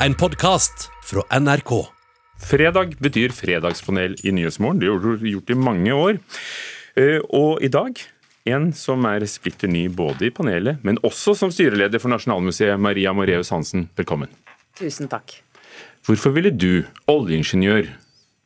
[0.00, 1.70] en podkast fra NRK.
[2.50, 4.80] Fredag betyr fredagspanel i Nyhetsmorgen.
[4.80, 6.18] Det har du gjort i mange år.
[6.96, 7.96] Eh, Og i dag
[8.46, 13.12] en som er splitter ny både i panelet, men også som styreleder for Nasjonalmuseet, Maria
[13.12, 13.88] Moreus Hansen.
[13.96, 14.28] Velkommen.
[14.76, 15.40] Tusen takk.
[16.06, 17.88] Hvorfor ville du, oljeingeniør,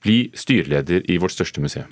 [0.01, 1.91] bli styreleder i vårt største museum?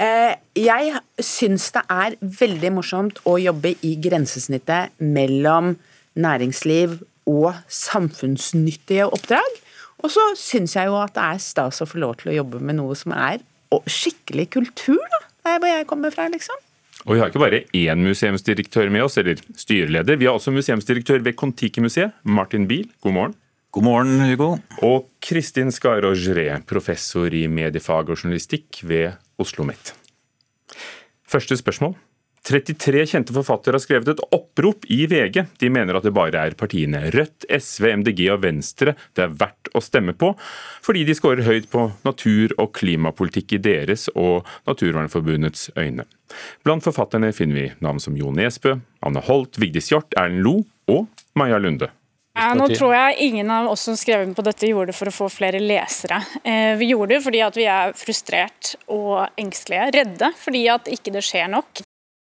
[0.00, 5.76] Eh, jeg syns det er veldig morsomt å jobbe i grensesnittet mellom
[6.16, 6.98] næringsliv
[7.28, 9.60] og samfunnsnyttige oppdrag.
[10.02, 12.62] Og så syns jeg jo at det er stas å få lov til å jobbe
[12.62, 15.22] med noe som er skikkelig kultur, da.
[15.42, 16.58] Det er hvor jeg kommer fra, liksom.
[17.02, 20.18] Og vi har ikke bare én museumsdirektør med oss, eller styreleder.
[20.20, 22.86] Vi har også museumsdirektør ved Kon-Tiki-museet, Martin Biel.
[23.02, 23.34] God morgen.
[23.72, 24.50] God morgen, Hugo.
[24.84, 29.94] Og Kristin Skarogre, professor i mediefag og journalistikk ved Oslo OsloMet.
[31.26, 31.96] Første spørsmål.
[32.42, 35.44] 33 kjente forfattere har skrevet et opprop i VG.
[35.62, 39.70] De mener at det bare er partiene Rødt, SV, MDG og Venstre det er verdt
[39.78, 40.32] å stemme på,
[40.82, 46.08] fordi de skårer høyt på natur- og klimapolitikk i deres og Naturvernforbundets øyne.
[46.66, 48.74] Blant forfatterne finner vi navn som Jo Nesbø,
[49.06, 51.92] Anne Holt, Vigdis Hjorth, Erlend Lo og Maja Lunde.
[52.32, 55.14] Ja, nå tror jeg ingen av oss som skrev på dette gjorde det for å
[55.14, 56.22] få flere lesere.
[56.40, 61.12] Eh, vi gjorde det fordi at vi er frustrert og engstelige, redde fordi at ikke
[61.12, 61.84] det skjer nok.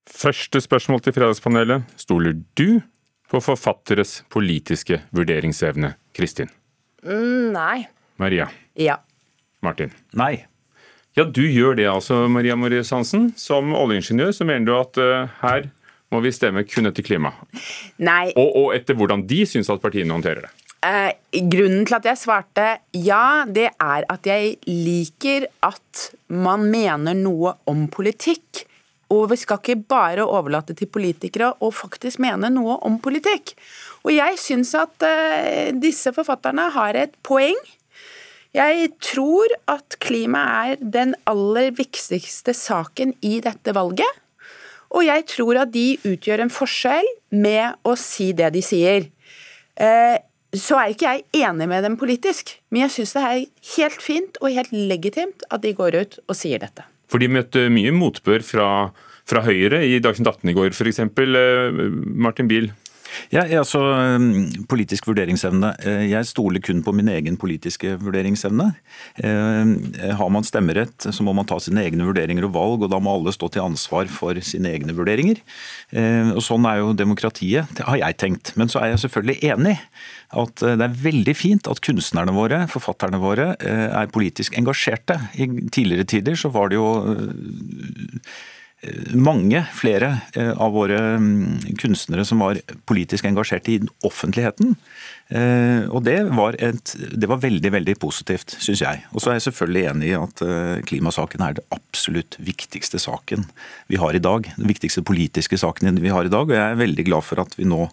[0.10, 1.86] Første spørsmål til Fredagspanelet.
[2.00, 2.82] Stoler du
[3.32, 5.94] på forfatteres politiske vurderingsevne?
[6.18, 6.50] Kristin.
[7.04, 7.86] Nei.
[8.22, 8.48] Maria.
[8.78, 8.98] Ja.
[9.62, 9.94] Martin.
[10.18, 10.46] Nei.
[11.18, 13.32] Ja, du gjør det altså, Maria Moreus Hansen.
[13.38, 15.70] Som oljeingeniør så mener du at uh, her
[16.12, 17.34] må vi stemme kun etter klima.
[18.04, 18.34] Nei.
[18.36, 20.52] Og, og etter hvordan de syns at partiene håndterer det.
[20.82, 21.14] Eh,
[21.46, 22.66] grunnen til at jeg svarte
[22.98, 28.66] ja, det er at jeg liker at man mener noe om politikk.
[29.12, 33.54] Og vi skal ikke bare overlate til politikere å faktisk mene noe om politikk.
[34.06, 37.60] Og jeg syns at eh, disse forfatterne har et poeng.
[38.56, 44.20] Jeg tror at klima er den aller viktigste saken i dette valget.
[44.92, 49.08] Og jeg tror at de utgjør en forskjell med å si det de sier.
[49.80, 50.18] Eh,
[50.52, 53.46] så er ikke jeg enig med dem politisk, men jeg syns det er
[53.78, 56.84] helt fint og helt legitimt at de går ut og sier dette.
[57.12, 58.68] For de møtte mye motbør fra,
[59.28, 61.04] fra Høyre i Dagsnytt 18 i går, f.eks.
[62.16, 62.72] Martin Biel.
[63.32, 63.80] Ja, altså,
[64.18, 65.74] um, Politisk vurderingsevne.
[65.86, 68.70] Eh, Jeg stoler kun på min egen politiske vurderingsevne.
[69.24, 73.00] Eh, Har man stemmerett, så må man ta sine egne vurderinger og valg, og da
[73.00, 75.42] må alle stå til ansvar for sine egne vurderinger.
[75.92, 78.56] Eh, Og Sånn er jo demokratiet, det har jeg tenkt.
[78.58, 79.78] Men så er jeg selvfølgelig enig
[80.32, 85.18] at det er veldig fint at kunstnerne våre, forfatterne våre, er politisk engasjerte.
[85.36, 86.88] I tidligere tider så var det jo
[89.14, 92.58] mange flere eh, av våre mm, kunstnere som var
[92.90, 93.78] politisk engasjerte i
[94.08, 94.74] offentligheten.
[95.30, 99.04] Eh, Og det var, et, det var veldig veldig positivt, syns jeg.
[99.14, 103.46] Og så er jeg selvfølgelig enig i at eh, klimasaken er det absolutt viktigste saken
[103.92, 104.50] vi har i dag.
[104.58, 106.50] Den viktigste politiske saken vi har i dag.
[106.50, 107.88] Og jeg er veldig glad for at vi nå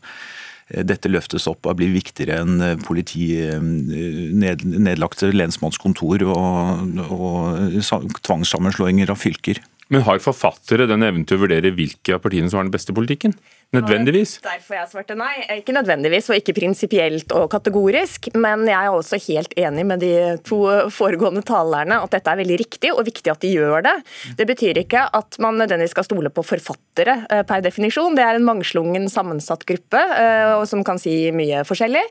[0.68, 7.78] dette løftes opp og blir viktigere enn politi, ned, nedlagte lensmannskontor og, og
[8.20, 9.62] tvangssammenslåinger av fylker.
[9.88, 12.92] Men har forfattere den evnen til å vurdere hvilke av partiene som har den beste
[12.96, 13.32] politikken?
[13.76, 14.38] Nødvendigvis?
[14.40, 15.42] Derfor jeg svarte nei.
[15.58, 18.30] Ikke nødvendigvis, og ikke prinsipielt og kategorisk.
[18.32, 20.12] Men jeg er også helt enig med de
[20.44, 20.62] to
[20.92, 23.94] foregående talerne at dette er veldig riktig og viktig at de gjør det.
[24.40, 28.16] Det betyr ikke at man nødvendigvis skal stole på forfattere eh, per definisjon.
[28.16, 32.06] Det er en mangslungen sammensatt gruppe eh, som kan si mye forskjellig.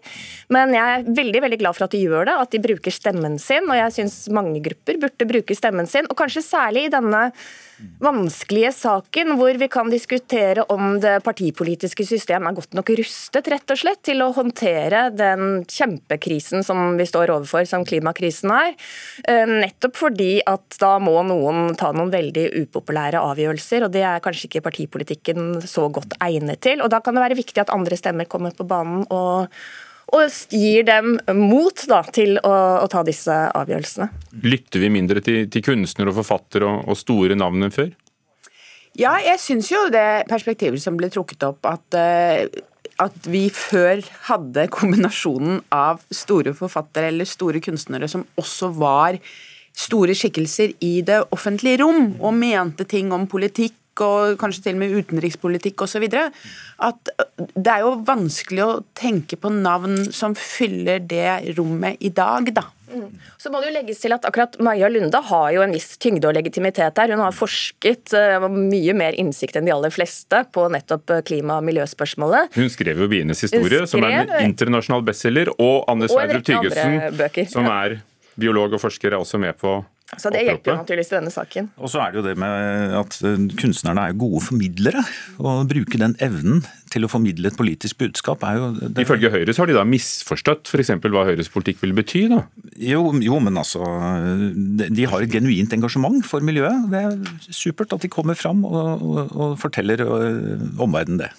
[0.53, 3.41] Men jeg er veldig veldig glad for at de gjør det, at de bruker stemmen
[3.41, 3.65] sin.
[3.65, 7.31] Og jeg syns mange grupper burde bruke stemmen sin, og kanskje særlig i denne
[8.01, 13.73] vanskelige saken hvor vi kan diskutere om det partipolitiske system er godt nok rustet rett
[13.73, 18.75] og slett til å håndtere den kjempekrisen som vi står overfor, som klimakrisen er.
[19.27, 24.23] Eh, Nettopp fordi at da må noen ta noen veldig upopulære avgjørelser, og det er
[24.23, 26.81] kanskje ikke partipolitikken så godt egnet til.
[26.83, 29.51] Og da kan det være viktig at andre stemmer kommer på banen og
[30.15, 34.07] og gir dem mot da, til å, å, ta disse avgjørelsene.
[34.47, 37.91] Lytter vi mindre til, til kunstnere og forfattere og, og store navn enn før?
[38.97, 42.47] Ja, jeg syns jo det perspektivet som ble trukket opp, at, uh,
[43.03, 49.19] at vi før hadde kombinasjonen av store forfattere eller store kunstnere som også var
[49.77, 54.83] store skikkelser i det offentlige rom, og mente ting om politikk og kanskje til og
[54.83, 56.07] med utenrikspolitikk osv.
[56.07, 62.51] At det er jo vanskelig å tenke på navn som fyller det rommet i dag,
[62.55, 62.67] da.
[62.87, 63.09] Mm.
[63.37, 66.29] Så må det jo legges til at akkurat Maja Lunde har jo en viss tyngde
[66.29, 67.11] og legitimitet her.
[67.11, 71.59] Hun har forsket uh, mye mer innsikt enn de aller fleste på nettopp eh, klima-
[71.59, 72.55] og miljøspørsmålet.
[72.55, 77.67] Hun skrev jo 'Bienes historie', som er en internasjonal bestselger, og Anne Sverdrup Tygesen, som
[77.67, 77.99] er
[78.39, 79.81] biolog og forsker, er også med på
[80.15, 81.65] så Det hjelper jo naturligvis i denne saken.
[81.83, 85.01] Og så er det jo det med at eh, kunstnerne er gode formidlere.
[85.35, 86.61] Å bruke den evnen
[86.93, 89.03] til å formidle et politisk budskap er jo det...
[89.03, 90.93] Ifølge Høyre så har de da misforstått f.eks.
[91.03, 92.23] hva Høyres politikk vil bety?
[92.31, 92.39] da?
[92.79, 93.83] Jo, jo, men altså
[94.63, 96.87] De har et genuint engasjement for miljøet.
[96.93, 101.33] Det er supert at de kommer fram og, og, og forteller øh, omverdenen det.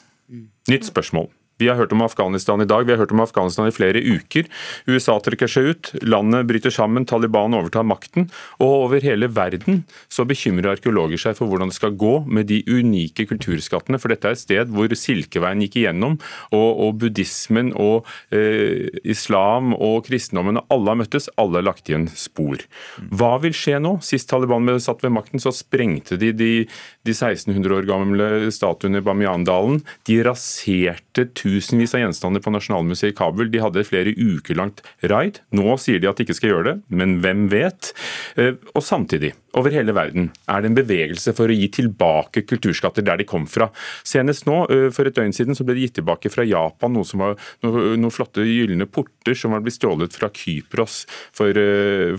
[0.69, 1.32] Nytt spørsmål.
[1.58, 4.46] Vi har hørt om Afghanistan i dag, vi har hørt om Afghanistan i flere uker.
[4.87, 8.28] USA trekker seg ut, landet bryter sammen, Taliban overtar makten.
[8.62, 9.82] Og over hele verden
[10.12, 13.99] så bekymrer arkeologer seg for hvordan det skal gå med de unike kulturskattene.
[13.99, 16.20] For dette er et sted hvor Silkeveien gikk igjennom,
[16.55, 21.90] og, og buddhismen og eh, islam og kristendommen, og alle har møttes, alle har lagt
[21.90, 22.62] igjen spor.
[23.11, 23.96] Hva vil skje nå?
[24.06, 26.52] Sist Taliban ble satt ved makten, så sprengte de de,
[27.02, 29.82] de 1600 år gamle statuene i Bamiyan-dalen.
[30.06, 33.50] De raserte tusen tusenvis av gjenstander på Nasjonalmuseet i Kabul.
[33.53, 35.41] De hadde flere uker langt raid.
[35.56, 37.93] Nå sier de at de ikke skal gjøre det, men hvem vet?
[38.39, 43.05] Eh, og samtidig, over hele verden, er det en bevegelse for å gi tilbake kulturskatter
[43.06, 43.71] der de kom fra.
[44.06, 44.61] Senest nå,
[44.95, 48.12] for et døgn siden, så ble det gitt tilbake fra Japan noe som var noen
[48.12, 51.00] flotte gylne porter som var blitt stjålet fra Kypros
[51.37, 51.56] for,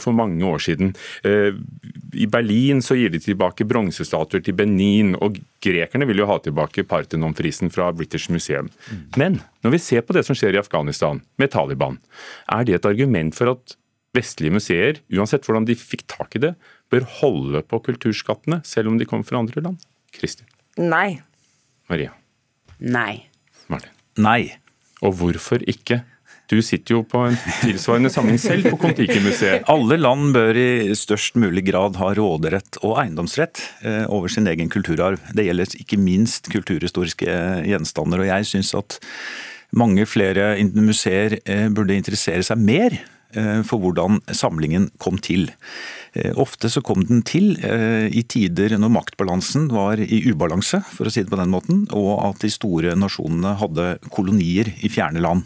[0.01, 0.93] for mange år siden.
[1.23, 6.87] I Berlin så gir de tilbake bronsestatuer til Benin, og grekerne vil jo ha tilbake
[6.89, 8.71] Parthenon-prisen fra British Museum.
[9.19, 11.99] Men når vi ser på det som skjer i Afghanistan med Taliban,
[12.49, 13.77] er det et argument for at
[14.17, 16.55] vestlige museer, uansett hvordan de fikk tak i det,
[16.89, 19.81] bør holde på kulturskattene, selv om de kommer fra andre land?
[20.15, 20.47] Kristin?
[20.79, 21.19] Nei.
[21.89, 22.13] Maria?
[22.79, 23.25] Nei.
[23.69, 23.93] Martin?
[24.19, 24.55] Nei.
[25.05, 26.01] Og hvorfor ikke?
[26.49, 29.67] Du sitter jo på en tilsvarende samling selv på Kon-Tiki-museet.
[29.73, 34.71] Alle land bør i størst mulig grad ha råderett og eiendomsrett eh, over sin egen
[34.73, 35.21] kulturarv.
[35.37, 37.37] Det gjelder ikke minst kulturhistoriske
[37.69, 38.23] gjenstander.
[38.23, 38.97] Og jeg syns at
[39.77, 45.51] mange flere museer eh, burde interessere seg mer eh, for hvordan samlingen kom til.
[46.41, 51.21] Ofte så kom den til i tider når maktbalansen var i ubalanse, for å si
[51.21, 55.45] det på den måten, og at de store nasjonene hadde kolonier i fjerne land.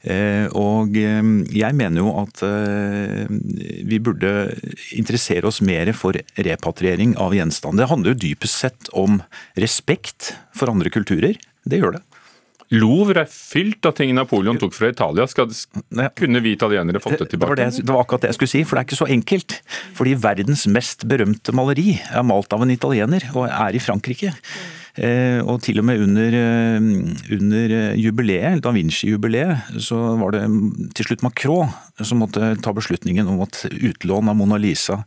[0.00, 1.20] Eh, og eh,
[1.52, 3.26] jeg mener jo at eh,
[3.84, 4.30] vi burde
[4.96, 7.84] interessere oss mer for repatriering av gjenstander.
[7.84, 9.20] Det handler jo dypest sett om
[9.60, 11.36] respekt for andre kulturer.
[11.68, 12.04] Det gjør det.
[12.70, 15.24] Louvre er fylt av ting Napoleon tok fra Italia.
[15.26, 15.50] Skal,
[16.14, 17.56] kunne vi italienere fått det tilbake?
[17.56, 19.08] Det var, det, det var, akkurat det jeg skulle si, for det er ikke så
[19.10, 19.56] enkelt.
[19.98, 24.30] Fordi verdens mest berømte maleri er malt av en italiener og er i Frankrike.
[25.00, 26.86] Eh, og til og med under, eh,
[27.34, 30.44] under jubileet, Da Vinci-jubileet, så var det
[30.94, 35.02] til slutt Macron som måtte ta beslutningen om at utlån av Mona Lisa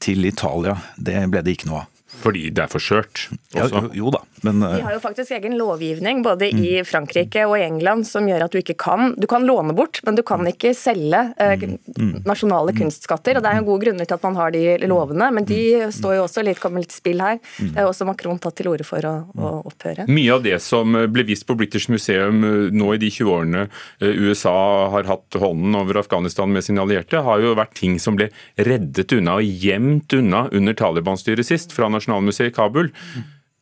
[0.00, 1.95] til Italia, det ble det ikke noe av.
[2.22, 3.26] Fordi det er for skjørt?
[3.54, 6.62] Ja, jo da, men De har jo faktisk egen lovgivning både mm.
[6.64, 10.00] i Frankrike og i England som gjør at du ikke kan Du kan låne bort,
[10.06, 11.76] men du kan ikke selge eh, mm.
[11.96, 12.12] Mm.
[12.26, 13.38] nasjonale kunstskatter.
[13.38, 15.60] og Det er jo gode grunner til at man har de lovene, men de
[15.94, 17.38] står jo også litt i spill her.
[17.58, 20.06] Det er også Macron tatt til orde for å, å, opphøre.
[20.10, 23.66] Mye av det som ble vist på British Museum eh, nå i de 20 årene
[23.66, 24.56] eh, USA
[24.94, 29.12] har hatt hånden over Afghanistan med sine allierte, har jo vært ting som ble reddet
[29.16, 31.74] unna og gjemt unna under Taliban-styret sist.
[31.76, 32.90] fra nasjonalmuseet i Kabul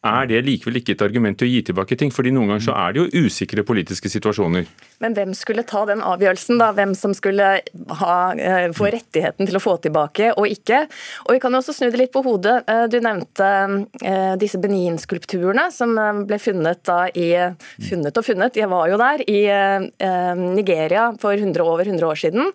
[0.05, 2.12] er det likevel ikke et argument til å gi tilbake ting?
[2.15, 4.69] fordi noen ganger så er det jo usikre politiske situasjoner.
[5.03, 6.71] Men hvem skulle ta den avgjørelsen, da?
[6.77, 7.49] Hvem som skulle
[8.01, 10.84] ha, eh, få rettigheten til å få tilbake og ikke?
[11.27, 12.63] Og vi kan jo også snu det litt på hodet.
[12.69, 13.49] Eh, du nevnte
[14.03, 15.94] eh, disse Benin-skulpturene som
[16.29, 17.32] ble funnet da i
[17.84, 19.41] Funnet og funnet, jeg var jo der, i
[20.55, 22.51] Nigeria for 100, over 100 år siden.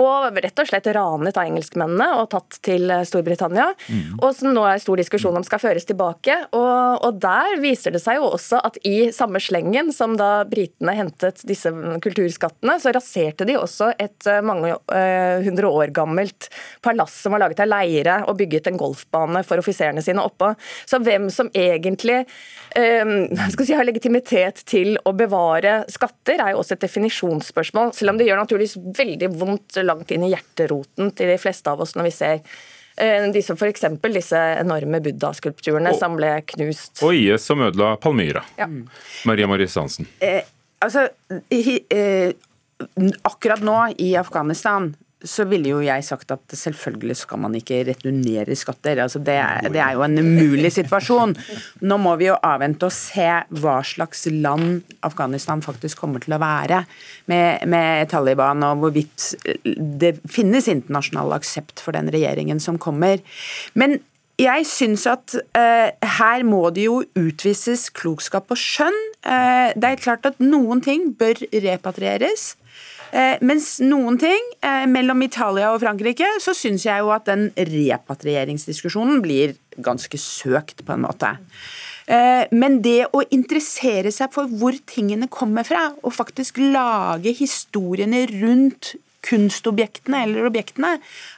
[0.00, 3.70] Og rett og slett ranet av engelskmennene og tatt til Storbritannia.
[3.88, 4.20] Mm.
[4.20, 6.36] Og som nå er stor diskusjon om skal føres tilbake.
[6.52, 10.94] og og, der viser det seg jo også at i samme slengen som da britene
[10.96, 11.72] hentet disse
[12.04, 16.48] kulturskattene, så raserte de også et eh, mange uh, hundre år gammelt
[16.84, 20.52] palass som var laget av leire og bygget en golfbane for offiserene sine oppå.
[20.88, 22.22] Så hvem som egentlig
[22.70, 27.94] skal si, har legitimitet til å bevare skatter, er jo også et definisjonsspørsmål.
[27.96, 31.82] Selv om det gjør naturligvis veldig vondt langt inn i hjerteroten til de fleste av
[31.82, 32.60] oss når vi ser
[33.00, 33.86] Eh, for F.eks.
[34.12, 37.00] disse enorme buddha-skulpturene som ble knust.
[37.06, 38.44] Og IS som ødela Palmyra.
[38.60, 38.68] Ja.
[39.28, 40.08] Maria Marie Hansen.
[40.20, 40.42] Eh,
[40.84, 41.08] altså,
[41.48, 42.32] eh,
[43.22, 44.92] akkurat nå i Afghanistan
[45.26, 49.02] så ville jo jeg sagt at selvfølgelig skal man ikke returnere skatter.
[49.04, 51.34] Altså det, er, det er jo en umulig situasjon.
[51.84, 53.28] Nå må vi jo avvente og se
[53.60, 56.84] hva slags land Afghanistan faktisk kommer til å være
[57.30, 59.32] med, med Taliban, og hvorvidt
[59.64, 63.20] det finnes internasjonal aksept for den regjeringen som kommer.
[63.74, 64.00] Men
[64.40, 68.96] jeg syns at uh, her må det jo utvises klokskap og skjønn.
[69.20, 72.54] Uh, det er klart at noen ting bør repatrieres.
[73.10, 77.48] Eh, mens noen ting eh, mellom Italia og Frankrike, så syns jeg jo at den
[77.56, 81.34] repatrieringsdiskusjonen blir ganske søkt, på en måte.
[82.06, 88.26] Eh, men det å interessere seg for hvor tingene kommer fra, og faktisk lage historiene
[88.30, 88.94] rundt
[89.26, 90.94] kunstobjektene eller objektene,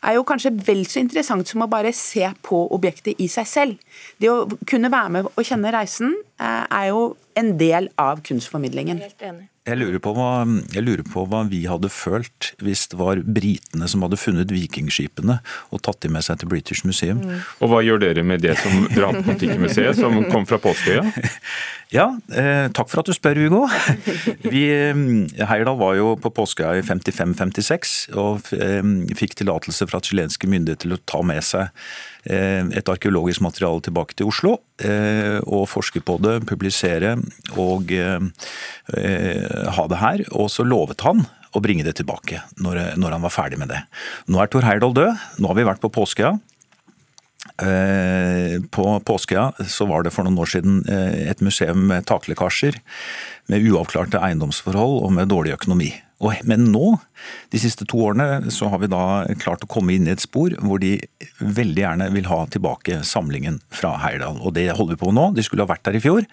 [0.06, 3.96] er jo kanskje vel så interessant som å bare se på objektet i seg selv.
[4.22, 9.02] Det å kunne være med og kjenne reisen er jo en del av kunstformidlingen.
[9.02, 9.48] Helt enig.
[9.62, 10.42] Jeg lurer, hva,
[10.74, 15.36] jeg lurer, på hva, vi hadde følt hvis det var britene som hadde funnet vikingskipene
[15.70, 17.20] og tatt de med seg til British Museum.
[17.22, 17.44] Mm.
[17.62, 21.06] Og hva gjør dere med det som drar på Antikkmuseet, som kom fra Påskeøya?
[21.92, 23.66] Ja, eh, takk for at du spør, Hugo.
[24.52, 25.00] Vi, eh,
[25.44, 28.80] Heyerdahl var jo på Påskeøya i 55-56 og eh,
[29.18, 31.68] fikk tillatelse fra chilenske myndigheter til å ta med seg
[32.32, 34.56] eh, et arkeologisk materiale tilbake til Oslo.
[34.82, 37.14] Eh, og forske på det, publisere
[37.60, 40.24] og ha det her.
[40.34, 41.22] Og så lovet han
[41.52, 43.82] å bringe det tilbake når, når han var ferdig med det.
[44.30, 45.28] Nå er Tor Heyerdahl død.
[45.38, 46.34] Nå har vi vært på Påskeøya.
[47.62, 52.78] Eh, på Påskeøya så var det for noen år siden eh, et museum med taklekkasjer,
[53.50, 55.92] med uavklarte eiendomsforhold og med dårlig økonomi.
[56.46, 56.92] Men nå,
[57.50, 60.54] de siste to årene, så har vi da klart å komme inn i et spor
[60.62, 60.94] hvor de
[61.42, 64.38] veldig gjerne vil ha tilbake samlingen fra Heyerdahl.
[64.38, 65.30] Og det holder vi på nå.
[65.34, 66.26] De skulle ha vært der i fjor.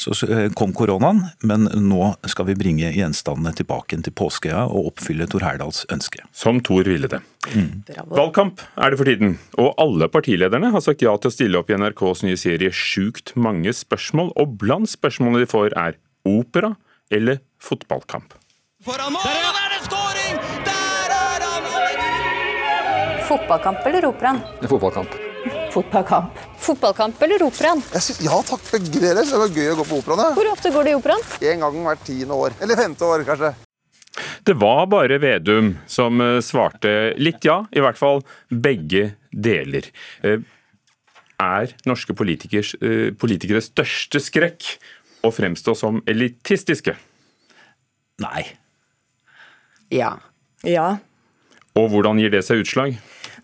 [0.00, 5.28] Så eh, kom koronaen, men nå skal vi bringe gjenstandene tilbake til Påskeøya og oppfylle
[5.30, 6.24] Tor Heyerdahls ønske.
[6.34, 7.20] Som Tor ville det.
[7.52, 7.84] Mm.
[8.08, 11.68] Valgkamp er det for tiden, og alle partilederne har sagt ja til å stille opp
[11.68, 16.74] i NRKs nye serie Sjukt mange spørsmål, og blant spørsmålene de får er opera
[17.10, 18.34] eller fotballkamp.
[18.84, 19.22] Foran mål!
[19.24, 20.40] Der er det skåring!
[20.66, 21.54] Der er han!
[23.28, 24.40] Fotballkamp eller operaen?
[24.68, 25.14] Fotballkamp.
[25.72, 26.40] Fotballkamp.
[26.60, 27.80] Fotballkamp eller operaen?
[28.24, 29.24] ja takk, begge deler.
[29.24, 30.34] Det var gøy å gå på operaen.
[30.36, 31.24] Hvor ofte går du i operaen?
[31.52, 32.56] En gang hvert tiende år.
[32.60, 33.54] Eller femte år, kanskje.
[34.44, 39.88] Det var bare Vedum som eh, svarte litt ja, i hvert fall begge deler.
[40.22, 40.44] Eh,
[41.44, 42.76] er norske politikers,
[43.18, 44.68] politikeres største skrekk
[45.24, 46.94] å fremstå som elitistiske?
[48.22, 48.44] Nei.
[49.92, 50.14] Ja.
[50.64, 50.94] Ja.
[51.74, 52.94] Og hvordan gir det seg utslag?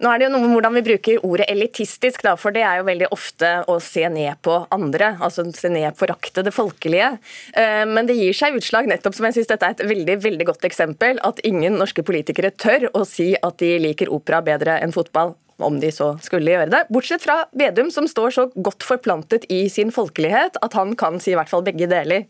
[0.00, 2.78] Nå er det jo noe med hvordan vi bruker ordet elitistisk, da, for det er
[2.78, 5.10] jo veldig ofte å se ned på andre.
[5.20, 7.10] Altså se ned, på rakte det folkelige.
[7.52, 10.48] Eh, men det gir seg utslag, nettopp som jeg syns dette er et veldig veldig
[10.48, 14.96] godt eksempel, at ingen norske politikere tør å si at de liker opera bedre enn
[14.96, 15.34] fotball
[15.66, 16.82] om de så skulle gjøre det.
[16.92, 21.32] Bortsett fra Vedum, som står så godt forplantet i sin folkelighet at han kan si
[21.32, 22.26] i hvert fall begge deler.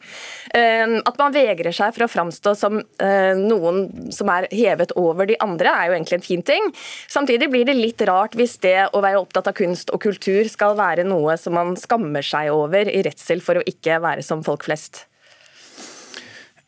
[0.56, 5.28] Ehm, at man vegrer seg for å framstå som eh, noen som er hevet over
[5.30, 6.70] de andre, er jo egentlig en fin ting.
[7.10, 10.78] Samtidig blir det litt rart hvis det å være opptatt av kunst og kultur skal
[10.78, 14.66] være noe som man skammer seg over i redsel for å ikke være som folk
[14.68, 15.09] flest.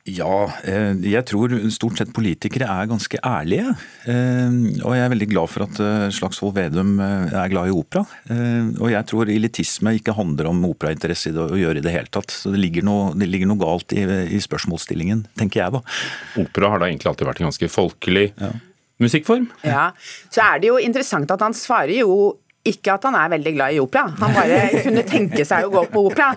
[0.03, 3.71] Ja, eh, jeg tror stort sett politikere er ganske ærlige.
[4.11, 8.03] Eh, og jeg er veldig glad for at eh, Slagsvold Vedum er glad i opera.
[8.83, 12.35] Og jeg tror elitisme ikke handler om operainteresse å gjøre i det hele tatt.
[12.35, 15.85] Så det ligger noe, det ligger noe galt i, i, spørsmålsstillingen, tenker jeg da.
[16.43, 18.51] Opera har da egentlig alltid vært en ganske folkelig ja.
[19.07, 19.47] musikkform.
[19.63, 19.93] Ja,
[20.35, 22.17] så er det jo interessant at han svarer jo
[22.69, 25.83] ikke at han er veldig glad i opera, han bare kunne tenke seg å gå
[25.91, 26.29] på opera.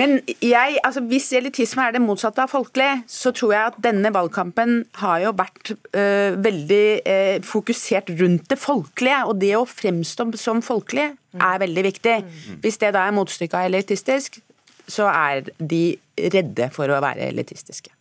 [0.00, 4.12] Men jeg, altså hvis elitisme er det motsatte av folkelig, så tror jeg at denne
[4.14, 9.20] valgkampen har jo vært øh, veldig øh, fokusert rundt det folkelige.
[9.28, 12.16] Og det å fremstå som folkelig er veldig viktig.
[12.64, 14.40] Hvis det da er motstykket av elitistisk,
[14.88, 15.84] så er de
[16.32, 17.92] redde for å være elitistiske.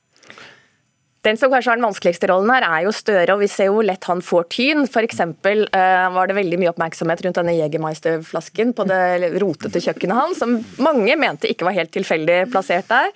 [1.23, 3.77] Den som kanskje har den vanskeligste rollen her, er jo Støre, og vi ser jo
[3.77, 4.83] hvor lett han får tyn.
[4.89, 5.21] F.eks.
[5.23, 8.99] Uh, var det veldig mye oppmerksomhet rundt denne Jegermeister-flasken på det
[9.43, 13.11] rotete kjøkkenet hans, som mange mente ikke var helt tilfeldig plassert der.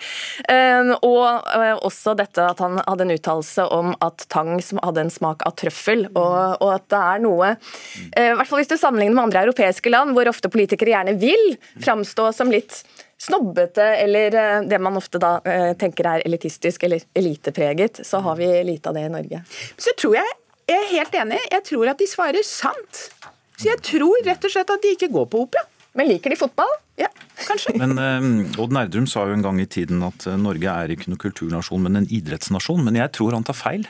[0.48, 5.12] Uh, og uh, også dette at han hadde en uttalelse om at tang hadde en
[5.12, 9.18] smak av trøffel, og, og at det er noe I hvert fall hvis du sammenligner
[9.18, 12.82] med andre europeiske land, hvor ofte politikere gjerne vil framstå som litt
[13.22, 18.38] snobbete, eller eh, det man ofte da eh, tenker er elitistisk eller elitepreget, så har
[18.40, 19.42] vi lite av det i Norge.
[19.78, 20.36] Så tror jeg,
[20.70, 23.08] jeg er helt enig, jeg tror at de svarer sant.
[23.58, 25.66] Så jeg tror rett og slett at de ikke går på opera.
[25.98, 26.70] Men liker de fotball?
[27.02, 27.08] Ja,
[27.48, 27.74] kanskje.
[27.82, 31.22] Men uh, Odd Nerdrum sa jo en gang i tiden at Norge er ikke noen
[31.24, 32.84] kulturnasjon, men en idrettsnasjon.
[32.86, 33.88] Men jeg tror han tar feil.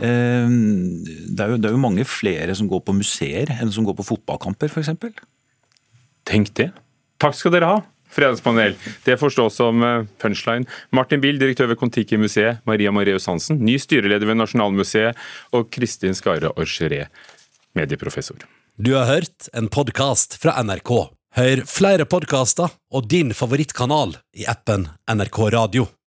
[0.00, 3.84] Eh, Det er, jo, det er jo mange flere som går på museer enn som
[3.86, 4.90] går på fotballkamper, f.eks.
[6.28, 6.70] Tenk det.
[7.22, 7.80] Takk skal dere ha,
[8.12, 8.76] Fredagspanel.
[9.06, 10.68] Det forstås som eh, punchline.
[10.92, 12.60] Martin Bill, direktør ved Kon-Tiki-museet.
[12.68, 15.18] Maria Mareus Hansen, ny styreleder ved Nasjonalmuseet.
[15.56, 17.06] Og Kristin Skare Orgeré,
[17.78, 18.44] medieprofessor.
[18.76, 20.92] Du har hørt en podkast fra NRK.
[21.36, 25.92] Hør flere podkaster og din favorittkanal i appen NRK Radio.